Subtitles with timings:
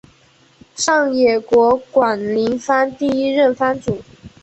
[0.75, 4.01] 上野国馆林藩第一任藩主。